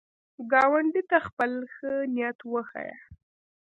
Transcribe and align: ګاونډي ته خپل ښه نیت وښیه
ګاونډي 0.51 1.01
ته 1.09 1.17
خپل 1.27 1.51
ښه 1.73 1.91
نیت 2.13 2.39
وښیه 2.51 2.95